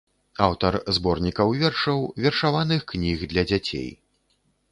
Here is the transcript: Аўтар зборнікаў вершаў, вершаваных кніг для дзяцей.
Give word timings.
Аўтар 0.43 0.75
зборнікаў 0.97 1.51
вершаў, 1.63 2.01
вершаваных 2.25 2.81
кніг 2.93 3.17
для 3.35 3.43
дзяцей. 3.51 3.87